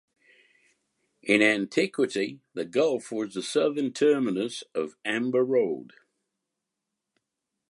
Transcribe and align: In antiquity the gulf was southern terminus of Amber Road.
In 1.21 1.43
antiquity 1.43 2.39
the 2.55 2.65
gulf 2.65 3.11
was 3.11 3.47
southern 3.47 3.93
terminus 3.93 4.63
of 4.73 4.95
Amber 5.05 5.43
Road. 5.45 5.93